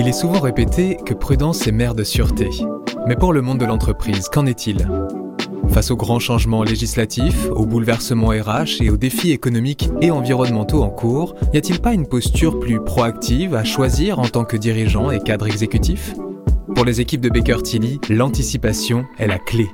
Il 0.00 0.06
est 0.06 0.12
souvent 0.12 0.38
répété 0.38 0.96
que 1.04 1.12
prudence 1.12 1.66
est 1.66 1.72
mère 1.72 1.96
de 1.96 2.04
sûreté. 2.04 2.48
Mais 3.08 3.16
pour 3.16 3.32
le 3.32 3.42
monde 3.42 3.58
de 3.58 3.64
l'entreprise, 3.64 4.28
qu'en 4.28 4.46
est-il? 4.46 4.88
Face 5.70 5.90
aux 5.90 5.96
grands 5.96 6.20
changements 6.20 6.62
législatifs, 6.62 7.48
aux 7.50 7.66
bouleversements 7.66 8.28
RH 8.28 8.80
et 8.80 8.90
aux 8.90 8.96
défis 8.96 9.32
économiques 9.32 9.90
et 10.00 10.12
environnementaux 10.12 10.84
en 10.84 10.88
cours, 10.88 11.34
n'y 11.52 11.58
a-t-il 11.58 11.80
pas 11.80 11.94
une 11.94 12.06
posture 12.06 12.60
plus 12.60 12.78
proactive 12.78 13.56
à 13.56 13.64
choisir 13.64 14.20
en 14.20 14.28
tant 14.28 14.44
que 14.44 14.56
dirigeant 14.56 15.10
et 15.10 15.18
cadre 15.18 15.48
exécutif? 15.48 16.14
Pour 16.76 16.84
les 16.84 17.00
équipes 17.00 17.20
de 17.20 17.30
Baker 17.30 17.62
Tilly, 17.64 17.98
l'anticipation 18.08 19.04
est 19.18 19.26
la 19.26 19.40
clé. 19.40 19.68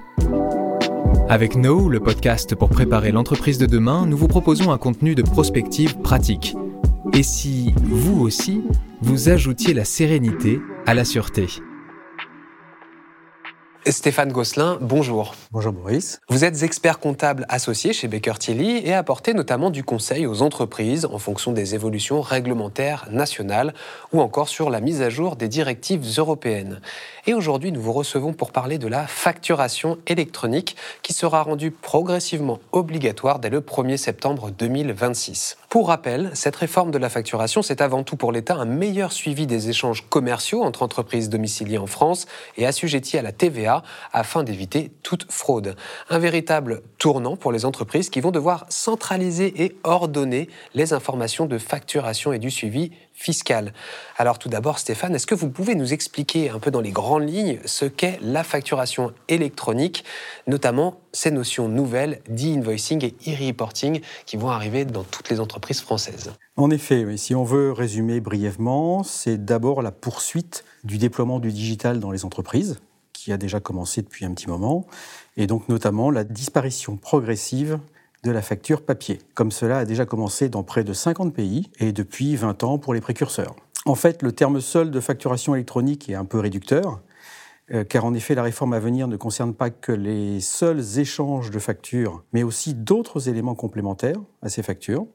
Avec 1.29 1.54
No, 1.54 1.91
le 1.91 2.00
podcast 2.00 2.54
pour 2.54 2.70
préparer 2.70 3.12
l'entreprise 3.12 3.59
de 3.59 3.66
demain, 3.66 4.06
nous 4.06 4.16
vous 4.16 4.29
proposons 4.29 4.72
un 4.72 4.79
contenu 4.79 5.14
de 5.14 5.22
prospective 5.22 5.98
pratique. 5.98 6.56
Et 7.12 7.22
si, 7.22 7.75
vous 7.84 8.22
aussi, 8.22 8.62
vous 9.05 9.29
ajoutiez 9.29 9.75
la 9.75 9.85
sérénité 9.85 10.61
à 10.86 10.94
la 10.94 11.04
sûreté 11.04 11.46
Stéphane 13.86 14.32
Gosselin, 14.32 14.79
bonjour. 14.81 15.35
Bonjour 15.53 15.75
Boris. 15.75 16.21
Vous 16.31 16.43
êtes 16.43 16.62
expert 16.62 16.99
comptable 16.99 17.45
associé 17.50 17.93
chez 17.93 18.09
Baker 18.09 18.32
Tilly 18.39 18.79
et 18.79 18.95
apportez 18.95 19.35
notamment 19.35 19.68
du 19.68 19.85
conseil 19.85 20.26
aux 20.26 20.40
entreprises 20.40 21.04
en 21.04 21.18
fonction 21.18 21.53
des 21.53 21.75
évolutions 21.75 22.22
réglementaires 22.22 23.07
nationales 23.11 23.75
ou 24.14 24.22
encore 24.22 24.48
sur 24.48 24.71
la 24.71 24.81
mise 24.81 25.03
à 25.03 25.11
jour 25.11 25.36
des 25.36 25.48
directives 25.48 26.07
européennes. 26.17 26.81
Et 27.26 27.34
aujourd'hui, 27.34 27.73
nous 27.73 27.82
vous 27.82 27.93
recevons 27.93 28.32
pour 28.32 28.53
parler 28.53 28.79
de 28.79 28.89
la 28.89 29.07
facturation 29.07 29.98
électronique 30.07 30.76
qui 31.03 31.12
sera 31.12 31.43
rendue 31.43 31.71
progressivement 31.71 32.61
obligatoire 32.73 33.39
dès 33.39 33.50
le 33.50 33.61
1er 33.61 33.98
septembre 33.98 34.50
2026. 34.50 35.59
Pour 35.74 35.88
rappel, 35.88 36.30
cette 36.34 36.55
réforme 36.55 36.92
de 36.92 36.98
la 36.98 37.08
facturation, 37.08 37.60
c'est 37.60 37.80
avant 37.80 38.05
tout 38.05 38.14
pour 38.14 38.30
l'État 38.30 38.55
un 38.55 38.64
meilleur 38.64 39.10
suivi 39.10 39.44
des 39.44 39.70
échanges 39.70 40.08
commerciaux 40.08 40.62
entre 40.62 40.84
entreprises 40.84 41.28
domiciliées 41.28 41.78
en 41.78 41.89
France 41.89 42.27
et 42.56 42.64
assujetties 42.64 43.19
à 43.19 43.22
la 43.22 43.33
TVA 43.33 43.83
afin 44.12 44.44
d'éviter 44.44 44.92
toute 45.03 45.27
fraude. 45.33 45.75
Un 46.11 46.20
véritable 46.20 46.83
tournant 46.98 47.34
pour 47.36 47.50
les 47.50 47.64
entreprises 47.64 48.08
qui 48.08 48.20
vont 48.20 48.31
devoir 48.31 48.66
centraliser 48.69 49.64
et 49.64 49.77
ordonner 49.83 50.48
les 50.75 50.92
informations 50.92 51.47
de 51.47 51.58
facturation 51.58 52.33
et 52.33 52.38
du 52.38 52.53
suivi 52.53 52.92
fiscal. 53.15 53.73
Alors 54.19 54.39
tout 54.39 54.48
d'abord, 54.48 54.79
Stéphane, 54.79 55.15
est-ce 55.15 55.27
que 55.27 55.34
vous 55.34 55.48
pouvez 55.48 55.75
nous 55.75 55.93
expliquer 55.93 56.51
un 56.51 56.59
peu 56.59 56.70
dans 56.70 56.81
les 56.81 56.91
grandes 56.91 57.29
lignes 57.29 57.59
ce 57.65 57.84
qu'est 57.84 58.19
la 58.21 58.45
facturation 58.45 59.12
électronique, 59.29 60.05
notamment 60.47 61.01
ces 61.12 61.31
notions 61.31 61.69
nouvelles 61.69 62.21
d'e-invoicing 62.29 63.05
et 63.05 63.15
e-reporting 63.31 64.01
qui 64.27 64.37
vont 64.37 64.51
arriver 64.51 64.84
dans 64.84 65.05
toutes 65.05 65.31
les 65.31 65.41
entreprises 65.41 65.81
françaises? 65.81 66.33
En 66.56 66.71
effet, 66.71 67.17
si 67.17 67.34
on 67.34 67.45
veut 67.45 67.73
résumer 67.73 68.21
brièvement, 68.21 69.03
c'est 69.05 69.45
d'abord 69.45 69.81
la 69.81 69.93
poursuite 69.93 70.65
du 70.83 70.99
déploiement 70.99 71.39
du 71.39 71.53
digital 71.53 72.01
dans 72.01 72.11
les 72.11 72.25
entreprises, 72.25 72.81
qui 73.12 73.33
a 73.33 73.37
déjà 73.37 73.61
commencé 73.61 74.03
depuis 74.03 74.25
un 74.25 74.34
petit 74.34 74.49
moment, 74.49 74.87
et 75.37 75.47
donc 75.47 75.69
notamment 75.69 76.11
la 76.11 76.25
disparition 76.25 76.97
progressive 76.97 77.78
de 78.25 78.30
la 78.30 78.42
facture 78.42 78.83
papier, 78.83 79.19
comme 79.34 79.50
cela 79.50 79.78
a 79.78 79.84
déjà 79.84 80.06
commencé 80.06 80.48
dans 80.48 80.62
près 80.62 80.83
de 80.83 80.92
50 80.92 81.34
pays 81.34 81.70
et 81.78 81.92
depuis 81.92 82.36
20 82.36 82.64
ans 82.64 82.78
pour 82.78 82.94
les 82.94 83.00
précurseurs. 83.00 83.55
En 83.86 83.94
fait, 83.94 84.22
le 84.22 84.33
terme 84.33 84.61
seul 84.61 84.91
de 84.91 84.98
facturation 84.98 85.55
électronique 85.55 86.08
est 86.08 86.14
un 86.14 86.25
peu 86.25 86.39
réducteur, 86.39 87.03
euh, 87.72 87.84
car 87.84 88.05
en 88.05 88.14
effet, 88.14 88.34
la 88.34 88.42
réforme 88.42 88.72
à 88.72 88.78
venir 88.78 89.08
ne 89.08 89.16
concerne 89.16 89.55
pas 89.55 89.70
que 89.70 89.92
les 89.92 90.41
seuls 90.41 90.98
échanges 90.98 91.50
de 91.50 91.58
factures, 91.58 92.25
mais 92.33 92.42
aussi 92.42 92.75
d'autres 92.75 93.28
éléments 93.28 93.55
complémentaires 93.55 94.20
à 94.42 94.48
ces 94.48 94.62
factures. 94.62 95.06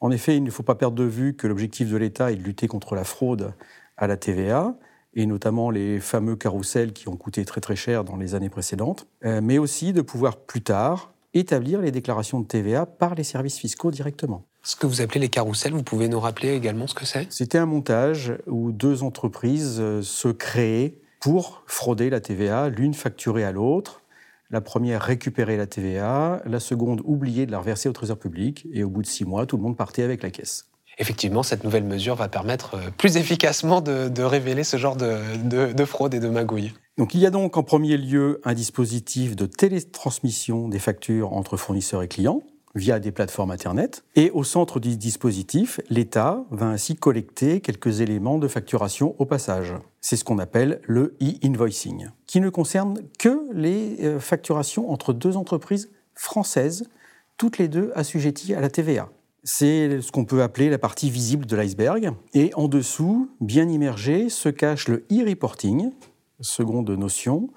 En 0.00 0.10
effet, 0.10 0.36
il 0.36 0.42
ne 0.42 0.50
faut 0.50 0.62
pas 0.62 0.74
perdre 0.74 0.96
de 0.96 1.04
vue 1.04 1.34
que 1.34 1.46
l'objectif 1.46 1.88
de 1.88 1.96
l'État 1.96 2.32
est 2.32 2.36
de 2.36 2.42
lutter 2.42 2.66
contre 2.66 2.96
la 2.96 3.04
fraude 3.04 3.52
à 3.96 4.08
la 4.08 4.16
TVA, 4.16 4.74
et 5.14 5.26
notamment 5.26 5.70
les 5.70 6.00
fameux 6.00 6.36
carousels 6.36 6.92
qui 6.92 7.08
ont 7.08 7.16
coûté 7.16 7.44
très 7.44 7.60
très 7.60 7.76
cher 7.76 8.04
dans 8.04 8.16
les 8.16 8.34
années 8.34 8.48
précédentes, 8.48 9.06
euh, 9.24 9.40
mais 9.42 9.58
aussi 9.58 9.92
de 9.92 10.00
pouvoir 10.00 10.36
plus 10.36 10.62
tard 10.62 11.12
établir 11.34 11.80
les 11.80 11.90
déclarations 11.90 12.40
de 12.40 12.46
TVA 12.46 12.86
par 12.86 13.14
les 13.14 13.24
services 13.24 13.58
fiscaux 13.58 13.90
directement. 13.90 14.44
Ce 14.62 14.76
que 14.76 14.86
vous 14.86 15.00
appelez 15.00 15.20
les 15.20 15.28
carousels, 15.28 15.72
vous 15.72 15.82
pouvez 15.82 16.08
nous 16.08 16.20
rappeler 16.20 16.54
également 16.54 16.86
ce 16.86 16.94
que 16.94 17.06
c'est? 17.06 17.26
C'était 17.32 17.58
un 17.58 17.66
montage 17.66 18.34
où 18.46 18.72
deux 18.72 19.02
entreprises 19.02 19.78
euh, 19.80 20.02
se 20.02 20.28
créaient 20.28 20.98
pour 21.20 21.62
frauder 21.66 22.10
la 22.10 22.20
TVA, 22.20 22.68
l'une 22.68 22.94
facturée 22.94 23.44
à 23.44 23.52
l'autre. 23.52 24.02
La 24.50 24.60
première 24.60 25.02
récupérait 25.02 25.56
la 25.56 25.66
TVA, 25.66 26.42
la 26.44 26.60
seconde 26.60 27.02
oubliait 27.04 27.46
de 27.46 27.52
la 27.52 27.58
reverser 27.58 27.88
au 27.88 27.92
Trésor 27.92 28.18
public, 28.18 28.66
et 28.72 28.82
au 28.82 28.90
bout 28.90 29.02
de 29.02 29.06
six 29.06 29.24
mois, 29.24 29.46
tout 29.46 29.56
le 29.56 29.62
monde 29.62 29.76
partait 29.76 30.02
avec 30.02 30.22
la 30.22 30.30
caisse. 30.30 30.66
Effectivement, 30.98 31.42
cette 31.42 31.64
nouvelle 31.64 31.84
mesure 31.84 32.14
va 32.14 32.28
permettre 32.28 32.74
euh, 32.74 32.90
plus 32.96 33.16
efficacement 33.16 33.80
de, 33.80 34.22
révéler 34.22 34.64
ce 34.64 34.76
genre 34.76 34.96
de, 34.96 35.72
de 35.72 35.84
fraude 35.84 36.14
et 36.14 36.20
de 36.20 36.28
magouille. 36.28 36.72
Donc 36.98 37.14
il 37.14 37.20
y 37.20 37.26
a 37.26 37.30
donc 37.30 37.56
en 37.56 37.62
premier 37.62 37.96
lieu 37.96 38.40
un 38.44 38.52
dispositif 38.52 39.34
de 39.34 39.46
télétransmission 39.46 40.68
des 40.68 40.78
factures 40.78 41.32
entre 41.32 41.56
fournisseurs 41.56 42.02
et 42.02 42.08
clients 42.08 42.42
via 42.74 43.00
des 43.00 43.12
plateformes 43.12 43.50
Internet. 43.50 44.04
Et 44.16 44.30
au 44.30 44.44
centre 44.44 44.80
du 44.80 44.96
dispositif, 44.96 45.80
l'État 45.90 46.44
va 46.50 46.66
ainsi 46.66 46.96
collecter 46.96 47.60
quelques 47.60 48.00
éléments 48.00 48.38
de 48.38 48.48
facturation 48.48 49.14
au 49.18 49.24
passage. 49.24 49.74
C'est 50.00 50.16
ce 50.16 50.24
qu'on 50.24 50.38
appelle 50.38 50.80
le 50.84 51.16
e-invoicing, 51.22 52.08
qui 52.26 52.40
ne 52.40 52.48
concerne 52.48 53.00
que 53.18 53.40
les 53.52 54.04
euh, 54.04 54.20
facturations 54.20 54.90
entre 54.90 55.12
deux 55.12 55.36
entreprises 55.36 55.90
françaises, 56.14 56.84
toutes 57.36 57.58
les 57.58 57.68
deux 57.68 57.92
assujetties 57.94 58.54
à 58.54 58.60
la 58.60 58.68
TVA. 58.68 59.08
C'est 59.42 60.00
ce 60.00 60.12
qu'on 60.12 60.24
peut 60.24 60.42
appeler 60.42 60.68
la 60.68 60.78
partie 60.78 61.10
visible 61.10 61.46
de 61.46 61.56
l'iceberg. 61.56 62.12
Et 62.34 62.52
en 62.54 62.68
dessous, 62.68 63.30
bien 63.40 63.68
immergé, 63.68 64.28
se 64.28 64.48
cache 64.48 64.88
le 64.88 65.06
e-reporting, 65.10 65.90
seconde 66.40 66.90
notion, 66.90 67.48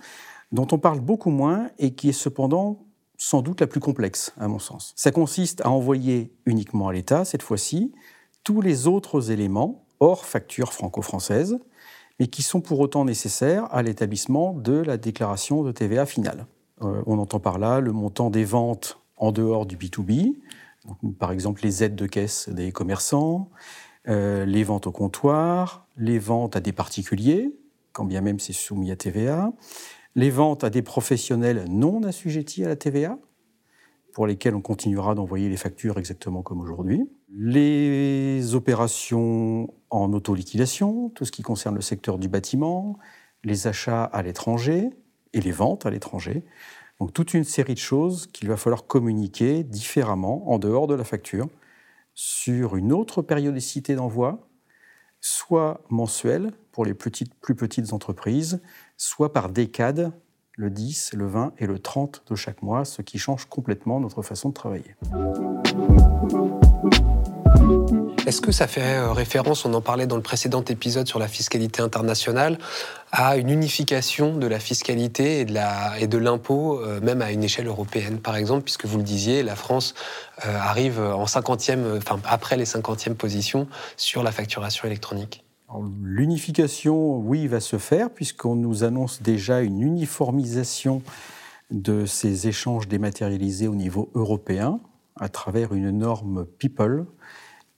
dont 0.51 0.67
on 0.71 0.77
parle 0.77 0.99
beaucoup 1.01 1.29
moins 1.29 1.69
et 1.79 1.93
qui 1.93 2.09
est 2.09 2.13
cependant 2.13 2.79
sans 3.17 3.41
doute 3.41 3.61
la 3.61 3.67
plus 3.67 3.79
complexe, 3.79 4.33
à 4.37 4.47
mon 4.47 4.59
sens. 4.59 4.93
Ça 4.95 5.11
consiste 5.11 5.61
à 5.61 5.69
envoyer 5.69 6.33
uniquement 6.45 6.89
à 6.89 6.93
l'État, 6.93 7.25
cette 7.25 7.43
fois-ci, 7.43 7.93
tous 8.43 8.61
les 8.61 8.87
autres 8.87 9.31
éléments, 9.31 9.85
hors 9.99 10.25
facture 10.25 10.73
franco-française, 10.73 11.57
mais 12.19 12.27
qui 12.27 12.43
sont 12.43 12.61
pour 12.61 12.79
autant 12.79 13.05
nécessaires 13.05 13.73
à 13.73 13.81
l'établissement 13.81 14.53
de 14.53 14.73
la 14.73 14.97
déclaration 14.97 15.63
de 15.63 15.71
TVA 15.71 16.05
finale. 16.05 16.45
Euh, 16.81 17.01
on 17.05 17.17
entend 17.19 17.39
par 17.39 17.59
là 17.59 17.79
le 17.79 17.91
montant 17.91 18.29
des 18.29 18.43
ventes 18.43 18.99
en 19.17 19.31
dehors 19.31 19.65
du 19.65 19.77
B2B, 19.77 20.35
par 21.19 21.31
exemple 21.31 21.61
les 21.63 21.83
aides 21.83 21.95
de 21.95 22.07
caisse 22.07 22.49
des 22.49 22.71
commerçants, 22.71 23.49
euh, 24.07 24.45
les 24.45 24.63
ventes 24.63 24.87
au 24.87 24.91
comptoir, 24.91 25.87
les 25.97 26.19
ventes 26.19 26.55
à 26.55 26.59
des 26.59 26.73
particuliers, 26.73 27.55
quand 27.91 28.05
bien 28.05 28.21
même 28.21 28.39
c'est 28.39 28.53
soumis 28.53 28.91
à 28.91 28.95
TVA, 28.95 29.53
les 30.15 30.29
ventes 30.29 30.63
à 30.63 30.69
des 30.69 30.81
professionnels 30.81 31.65
non 31.69 32.03
assujettis 32.03 32.65
à 32.65 32.67
la 32.67 32.75
TVA, 32.75 33.17
pour 34.13 34.27
lesquels 34.27 34.55
on 34.55 34.61
continuera 34.61 35.15
d'envoyer 35.15 35.49
les 35.49 35.57
factures 35.57 35.97
exactement 35.97 36.43
comme 36.43 36.61
aujourd'hui, 36.61 37.09
les 37.35 38.53
opérations 38.53 39.73
en 39.89 40.13
auto-liquidation, 40.13 41.09
tout 41.09 41.25
ce 41.25 41.31
qui 41.31 41.41
concerne 41.41 41.75
le 41.75 41.81
secteur 41.81 42.19
du 42.19 42.27
bâtiment, 42.27 42.99
les 43.43 43.67
achats 43.67 44.03
à 44.03 44.21
l'étranger 44.21 44.91
et 45.33 45.41
les 45.41 45.51
ventes 45.51 45.85
à 45.85 45.89
l'étranger. 45.89 46.43
Donc 47.03 47.11
toute 47.11 47.33
une 47.33 47.43
série 47.43 47.73
de 47.73 47.79
choses 47.79 48.27
qu'il 48.27 48.47
va 48.47 48.55
falloir 48.55 48.87
communiquer 48.87 49.65
différemment 49.65 50.49
en 50.49 50.57
dehors 50.57 50.87
de 50.87 50.93
la 50.93 51.03
facture 51.03 51.49
sur 52.13 52.77
une 52.77 52.93
autre 52.93 53.21
périodicité 53.21 53.95
d'envoi, 53.95 54.47
soit 55.19 55.81
mensuelle 55.89 56.53
pour 56.71 56.85
les 56.85 56.93
petites, 56.93 57.35
plus 57.35 57.55
petites 57.55 57.91
entreprises, 57.91 58.61
soit 58.95 59.33
par 59.33 59.49
décade, 59.49 60.13
le 60.53 60.69
10, 60.69 61.15
le 61.15 61.27
20 61.27 61.51
et 61.57 61.67
le 61.67 61.77
30 61.77 62.23
de 62.25 62.35
chaque 62.35 62.61
mois, 62.61 62.85
ce 62.85 63.01
qui 63.01 63.17
change 63.17 63.47
complètement 63.47 63.99
notre 63.99 64.21
façon 64.21 64.47
de 64.47 64.53
travailler. 64.53 64.95
Est-ce 68.25 68.39
que 68.39 68.53
ça 68.53 68.67
fait 68.67 68.95
euh, 68.95 69.11
référence, 69.11 69.65
on 69.65 69.73
en 69.73 69.81
parlait 69.81 70.07
dans 70.07 70.15
le 70.15 70.21
précédent 70.21 70.63
épisode 70.63 71.07
sur 71.07 71.19
la 71.19 71.27
fiscalité 71.27 71.81
internationale, 71.81 72.57
à 73.11 73.35
une 73.35 73.49
unification 73.49 74.37
de 74.37 74.47
la 74.47 74.59
fiscalité 74.59 75.41
et 75.41 75.45
de, 75.45 76.17
l'impôt, 76.17 76.79
euh, 76.79 77.01
même 77.01 77.21
à 77.21 77.33
une 77.33 77.43
échelle 77.43 77.67
européenne, 77.67 78.19
par 78.19 78.37
exemple, 78.37 78.63
puisque 78.63 78.85
vous 78.85 78.97
le 78.97 79.03
disiez, 79.03 79.43
la 79.43 79.57
France 79.57 79.93
euh, 80.45 80.57
arrive 80.57 81.01
en 81.01 81.25
50e, 81.25 81.97
enfin 81.97 82.17
après 82.23 82.55
les 82.55 82.63
50e 82.63 83.15
positions 83.15 83.67
sur 83.97 84.23
la 84.23 84.31
facturation 84.31 84.87
électronique? 84.87 85.43
L'unification, 86.01 87.17
oui, 87.17 87.47
va 87.47 87.59
se 87.59 87.77
faire, 87.77 88.09
puisqu'on 88.09 88.55
nous 88.55 88.85
annonce 88.85 89.21
déjà 89.21 89.59
une 89.61 89.81
uniformisation 89.81 91.01
de 91.71 92.05
ces 92.05 92.47
échanges 92.47 92.87
dématérialisés 92.87 93.67
au 93.67 93.75
niveau 93.75 94.09
européen 94.15 94.79
à 95.19 95.27
travers 95.27 95.73
une 95.73 95.91
norme 95.91 96.45
People 96.57 97.05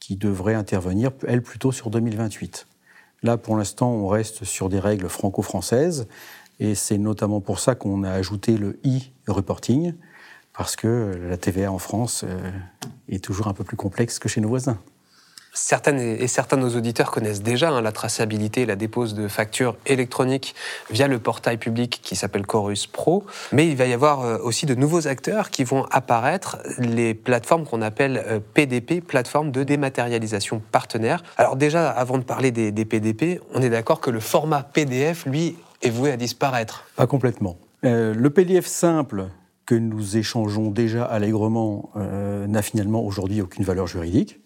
qui 0.06 0.18
devrait 0.18 0.54
intervenir, 0.54 1.10
elle, 1.28 1.42
plutôt 1.42 1.72
sur 1.72 1.90
2028. 1.90 2.68
Là, 3.24 3.38
pour 3.38 3.58
l'instant, 3.58 3.90
on 3.90 4.08
reste 4.08 4.44
sur 4.44 4.70
des 4.70 4.80
règles 4.80 5.10
franco-françaises, 5.10 6.08
et 6.60 6.76
c'est 6.76 7.00
notamment 7.00 7.42
pour 7.42 7.58
ça 7.58 7.74
qu'on 7.74 8.04
a 8.04 8.12
ajouté 8.12 8.56
le 8.56 8.80
e-reporting, 8.86 9.96
parce 10.56 10.76
que 10.76 11.20
la 11.28 11.38
TVA 11.38 11.72
en 11.72 11.80
France 11.80 12.24
euh, 12.24 12.52
est 13.10 13.24
toujours 13.24 13.48
un 13.48 13.54
peu 13.54 13.64
plus 13.64 13.78
complexe 13.78 14.20
que 14.20 14.30
chez 14.30 14.42
nos 14.42 14.48
voisins. 14.48 14.78
Certaines 15.56 16.00
et 16.00 16.28
certains 16.28 16.58
de 16.58 16.62
nos 16.62 16.76
auditeurs 16.76 17.10
connaissent 17.10 17.42
déjà 17.42 17.70
hein, 17.70 17.82
la 17.82 17.92
traçabilité 17.92 18.62
et 18.62 18.66
la 18.66 18.76
dépose 18.76 19.16
de 19.16 19.28
factures 19.28 19.78
électroniques 19.86 20.54
via 20.92 21.08
le 21.08 21.18
portail 21.18 21.58
public 21.58 22.02
qui 22.04 22.16
s'appelle 22.16 22.46
Chorus 22.46 22.86
Pro. 22.86 23.24
Mais 23.52 23.68
il 23.68 23.76
va 23.76 23.86
y 23.86 23.94
avoir 23.94 24.22
euh, 24.22 24.38
aussi 24.44 24.66
de 24.66 24.76
nouveaux 24.76 25.08
acteurs 25.08 25.50
qui 25.50 25.64
vont 25.64 25.86
apparaître, 25.92 26.58
les 26.78 27.14
plateformes 27.14 27.66
qu'on 27.66 27.82
appelle 27.82 28.44
PDP, 28.54 28.92
euh, 28.98 29.02
plateformes 29.02 29.52
de 29.52 29.64
dématérialisation 29.64 30.62
partenaire. 30.72 31.24
Alors 31.38 31.56
déjà, 31.56 31.90
avant 31.90 32.18
de 32.18 32.24
parler 32.24 32.52
des, 32.52 32.86
PDP, 32.86 33.42
on 33.54 33.62
est 33.62 33.70
d'accord 33.70 34.02
que 34.02 34.12
le 34.12 34.20
format 34.20 34.62
PDF, 34.62 35.26
lui, 35.26 35.56
est 35.82 35.90
voué 35.90 36.12
à 36.12 36.18
disparaître. 36.18 36.86
Pas 36.96 37.08
complètement. 37.08 37.58
Euh, 37.86 38.14
le 38.14 38.30
PDF 38.30 38.66
simple 38.66 39.28
que 39.66 39.76
nous 39.76 40.18
échangeons 40.18 40.70
déjà 40.70 41.06
allègrement 41.06 41.90
n'a 41.96 42.62
finalement 42.62 43.04
aujourd'hui 43.04 43.42
aucune 43.42 43.66
valeur 43.66 43.88
juridique. 43.88 44.40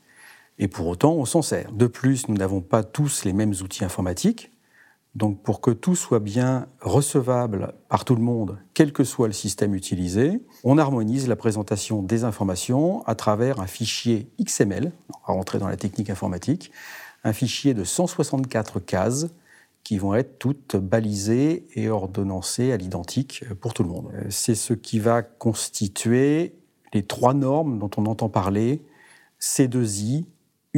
Et 0.59 0.67
pour 0.67 0.87
autant, 0.87 1.13
on 1.13 1.25
s'en 1.25 1.41
sert. 1.41 1.71
De 1.71 1.87
plus, 1.87 2.27
nous 2.27 2.35
n'avons 2.35 2.61
pas 2.61 2.83
tous 2.83 3.23
les 3.23 3.33
mêmes 3.33 3.53
outils 3.63 3.85
informatiques. 3.85 4.51
Donc 5.15 5.41
pour 5.41 5.59
que 5.59 5.71
tout 5.71 5.95
soit 5.95 6.19
bien 6.19 6.67
recevable 6.81 7.73
par 7.87 8.05
tout 8.05 8.15
le 8.15 8.21
monde, 8.21 8.59
quel 8.75 8.93
que 8.93 9.03
soit 9.03 9.27
le 9.27 9.33
système 9.33 9.73
utilisé, 9.73 10.39
on 10.63 10.77
harmonise 10.77 11.27
la 11.27 11.35
présentation 11.35 12.03
des 12.03 12.25
informations 12.25 13.03
à 13.07 13.15
travers 13.15 13.59
un 13.59 13.65
fichier 13.65 14.29
XML, 14.39 14.91
on 15.09 15.31
va 15.31 15.33
rentrer 15.33 15.57
dans 15.57 15.67
la 15.67 15.77
technique 15.77 16.11
informatique, 16.11 16.71
un 17.23 17.33
fichier 17.33 17.73
de 17.73 17.83
164 17.83 18.79
cases 18.79 19.27
qui 19.83 19.97
vont 19.97 20.13
être 20.13 20.37
toutes 20.37 20.75
balisées 20.75 21.65
et 21.73 21.89
ordonnancées 21.89 22.71
à 22.71 22.77
l'identique 22.77 23.43
pour 23.61 23.73
tout 23.73 23.83
le 23.83 23.89
monde. 23.89 24.11
C'est 24.29 24.55
ce 24.55 24.73
qui 24.73 24.99
va 24.99 25.23
constituer 25.23 26.53
les 26.93 27.03
trois 27.03 27.33
normes 27.33 27.79
dont 27.79 27.89
on 27.97 28.05
entend 28.05 28.29
parler, 28.29 28.83
C2I, 29.41 30.25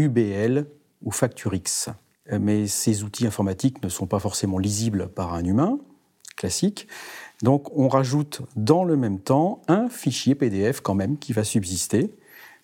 UBL 0.01 0.65
ou 1.03 1.11
FactureX. 1.11 1.89
Mais 2.39 2.67
ces 2.67 3.03
outils 3.03 3.25
informatiques 3.25 3.83
ne 3.83 3.89
sont 3.89 4.07
pas 4.07 4.19
forcément 4.19 4.57
lisibles 4.57 5.09
par 5.09 5.33
un 5.33 5.43
humain 5.43 5.79
classique. 6.37 6.87
Donc 7.41 7.75
on 7.77 7.87
rajoute 7.87 8.41
dans 8.55 8.83
le 8.83 8.95
même 8.95 9.19
temps 9.19 9.61
un 9.67 9.89
fichier 9.89 10.35
PDF 10.35 10.81
quand 10.81 10.95
même 10.95 11.17
qui 11.17 11.33
va 11.33 11.43
subsister 11.43 12.11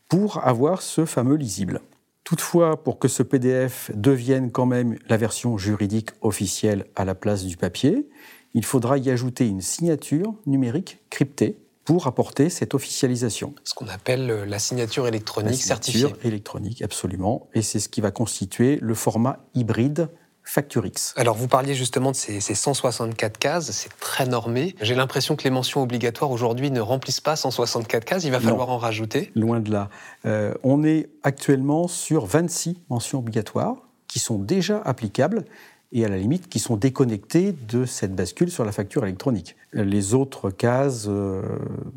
pour 0.10 0.46
avoir 0.46 0.82
ce 0.82 1.06
fameux 1.06 1.36
lisible. 1.36 1.82
Toutefois, 2.24 2.84
pour 2.84 3.00
que 3.00 3.08
ce 3.08 3.24
PDF 3.24 3.90
devienne 3.94 4.52
quand 4.52 4.66
même 4.66 4.98
la 5.08 5.18
version 5.18 5.58
juridique 5.58 6.10
officielle 6.22 6.86
à 6.96 7.06
la 7.06 7.16
place 7.16 7.46
du 7.46 7.56
papier, 7.56 8.08
il 8.54 8.66
faudra 8.66 8.98
y 8.98 9.10
ajouter 9.10 9.48
une 9.48 9.62
signature 9.62 10.34
numérique 10.46 11.00
cryptée 11.10 11.58
pour 11.88 12.06
apporter 12.06 12.50
cette 12.50 12.74
officialisation. 12.74 13.56
Ce 13.64 13.74
qu'on 13.74 13.88
appelle 13.88 14.30
euh, 14.30 14.46
la 14.46 14.60
signature 14.60 15.08
électronique 15.08 15.52
la 15.52 15.58
signature 15.58 16.10
certifiée. 16.10 16.28
électronique, 16.28 16.82
absolument. 16.82 17.48
Et 17.54 17.62
c'est 17.62 17.80
ce 17.80 17.88
qui 17.88 18.02
va 18.02 18.12
constituer 18.12 18.78
le 18.82 18.94
format 18.94 19.40
hybride 19.56 20.10
FactureX. 20.44 21.14
Alors 21.16 21.38
vous 21.38 21.48
parliez 21.48 21.76
justement 21.76 22.12
de 22.12 22.18
ces, 22.18 22.42
164 22.42 23.38
cases, 23.38 23.72
c'est 23.72 23.98
très 24.02 24.26
normé. 24.26 24.76
J'ai 24.82 24.96
l'impression 24.96 25.38
que 25.38 25.46
les 25.46 25.50
mentions 25.50 25.82
obligatoires 25.82 26.32
aujourd'hui 26.32 26.72
ne 26.72 26.82
remplissent 26.82 27.22
pas 27.22 27.38
164 27.38 28.04
cases, 28.04 28.26
il 28.26 28.32
va 28.32 28.42
falloir 28.42 28.70
en 28.70 28.78
rajouter. 28.78 29.32
Loin 29.34 29.62
de 29.62 29.72
là. 29.72 29.90
Euh, 30.26 30.54
on 30.64 30.84
est 30.84 31.10
actuellement 31.24 31.88
sur 31.88 32.26
26 32.26 32.82
mentions 32.90 33.20
obligatoires 33.20 33.78
qui 34.10 34.20
sont 34.20 34.40
déjà 34.40 34.82
applicables 34.84 35.46
et 35.92 36.04
à 36.04 36.10
la 36.10 36.18
limite 36.18 36.50
qui 36.50 36.60
sont 36.60 36.76
déconnectés 36.76 37.54
de 37.68 37.86
cette 37.86 38.14
bascule 38.14 38.52
sur 38.52 38.66
la 38.66 38.72
facture 38.72 39.04
électronique. 39.06 39.56
Les 39.74 40.14
autres 40.14 40.50
cases 40.50 41.06
euh, 41.08 41.42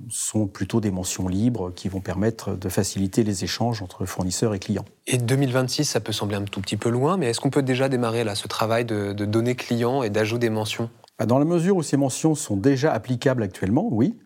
sont 0.08 0.46
plutôt 0.46 0.80
des 0.80 0.90
mentions 0.90 1.28
libres 1.28 1.72
qui 1.74 1.88
vont 1.88 2.00
permettre 2.00 2.54
de 2.54 2.68
faciliter 2.68 3.24
les 3.24 3.44
échanges 3.44 3.82
entre 3.82 4.04
fournisseurs 4.06 4.54
et 4.54 4.58
clients. 4.58 4.84
Et 5.06 5.18
2026, 5.18 5.84
ça 5.84 6.00
peut 6.00 6.12
sembler 6.12 6.36
un 6.36 6.44
tout 6.44 6.60
petit 6.60 6.76
peu 6.76 6.88
loin, 6.88 7.16
mais 7.16 7.26
est-ce 7.26 7.40
qu'on 7.40 7.50
peut 7.50 7.62
déjà 7.62 7.88
démarrer 7.88 8.22
là 8.22 8.34
ce 8.34 8.46
travail 8.46 8.84
de, 8.84 9.12
données 9.12 9.56
clients 9.56 10.02
et 10.02 10.10
d'ajout 10.10 10.38
des 10.38 10.50
mentions? 10.50 10.88
Bah, 11.18 11.26
Dans 11.26 11.38
la 11.38 11.44
mesure 11.44 11.76
où 11.76 11.82
ces 11.82 11.96
mentions 11.96 12.34
sont 12.34 12.56
déjà 12.56 12.92
applicables 12.92 13.42
actuellement, 13.42 13.88
oui. 13.90 14.16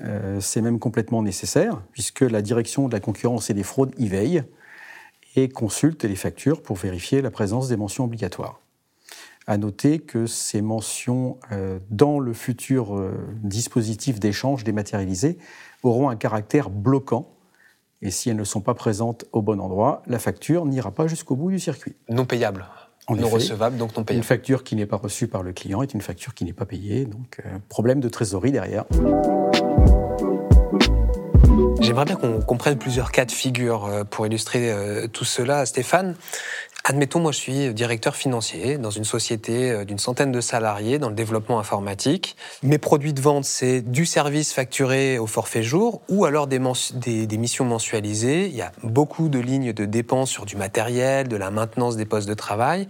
Euh, 0.00 0.40
c'est 0.40 0.62
même 0.62 0.78
complètement 0.78 1.22
nécessaire, 1.22 1.82
puisque 1.92 2.22
la 2.22 2.40
direction 2.40 2.88
de 2.88 2.92
la 2.94 3.00
concurrence 3.00 3.50
et 3.50 3.54
des 3.54 3.62
fraudes 3.62 3.92
y 3.98 4.08
veille 4.08 4.42
et 5.36 5.48
consulte 5.50 6.04
les 6.04 6.16
factures 6.16 6.62
pour 6.62 6.76
vérifier 6.76 7.20
la 7.20 7.30
présence 7.30 7.68
des 7.68 7.76
mentions 7.76 8.04
obligatoires. 8.04 8.61
À 9.46 9.58
noter 9.58 9.98
que 9.98 10.26
ces 10.26 10.62
mentions 10.62 11.38
euh, 11.50 11.80
dans 11.90 12.20
le 12.20 12.32
futur 12.32 12.96
euh, 12.96 13.12
dispositif 13.42 14.20
d'échange 14.20 14.62
dématérialisé 14.62 15.36
auront 15.82 16.08
un 16.08 16.16
caractère 16.16 16.70
bloquant. 16.70 17.28
Et 18.02 18.10
si 18.12 18.30
elles 18.30 18.36
ne 18.36 18.44
sont 18.44 18.60
pas 18.60 18.74
présentes 18.74 19.24
au 19.32 19.42
bon 19.42 19.60
endroit, 19.60 20.02
la 20.06 20.20
facture 20.20 20.64
n'ira 20.64 20.92
pas 20.92 21.08
jusqu'au 21.08 21.34
bout 21.34 21.50
du 21.50 21.58
circuit. 21.58 21.96
Non 22.08 22.24
payable. 22.24 22.66
non 23.10 23.28
recevable, 23.28 23.78
donc 23.78 23.96
non 23.96 24.04
payable. 24.04 24.18
Une 24.18 24.24
facture 24.24 24.62
qui 24.62 24.76
n'est 24.76 24.86
pas 24.86 24.96
reçue 24.96 25.26
par 25.26 25.42
le 25.42 25.52
client 25.52 25.82
est 25.82 25.92
une 25.92 26.00
facture 26.00 26.34
qui 26.34 26.44
n'est 26.44 26.52
pas 26.52 26.66
payée. 26.66 27.04
Donc, 27.04 27.40
euh, 27.44 27.58
problème 27.68 27.98
de 27.98 28.08
trésorerie 28.08 28.52
derrière. 28.52 28.84
J'aimerais 31.80 32.04
bien 32.04 32.14
qu'on 32.14 32.40
comprenne 32.40 32.78
plusieurs 32.78 33.10
cas 33.10 33.24
de 33.24 33.32
figure 33.32 34.06
pour 34.10 34.24
illustrer 34.24 34.72
tout 35.12 35.24
cela. 35.24 35.66
Stéphane, 35.66 36.14
Admettons, 36.84 37.20
moi 37.20 37.30
je 37.30 37.38
suis 37.38 37.72
directeur 37.74 38.16
financier 38.16 38.76
dans 38.76 38.90
une 38.90 39.04
société 39.04 39.70
euh, 39.70 39.84
d'une 39.84 40.00
centaine 40.00 40.32
de 40.32 40.40
salariés 40.40 40.98
dans 40.98 41.10
le 41.10 41.14
développement 41.14 41.60
informatique. 41.60 42.36
Mes 42.64 42.78
produits 42.78 43.12
de 43.12 43.20
vente, 43.20 43.44
c'est 43.44 43.82
du 43.82 44.04
service 44.04 44.52
facturé 44.52 45.16
au 45.18 45.28
forfait 45.28 45.62
jour 45.62 46.02
ou 46.08 46.24
alors 46.24 46.48
des, 46.48 46.58
des, 46.94 47.38
missions 47.38 47.64
mensualisées. 47.64 48.48
Il 48.48 48.56
y 48.56 48.62
a 48.62 48.72
beaucoup 48.82 49.28
de 49.28 49.38
lignes 49.38 49.72
de 49.72 49.84
dépenses 49.84 50.30
sur 50.30 50.44
du 50.44 50.56
matériel, 50.56 51.28
de 51.28 51.36
la 51.36 51.52
maintenance 51.52 51.96
des 51.96 52.04
postes 52.04 52.28
de 52.28 52.34
travail. 52.34 52.88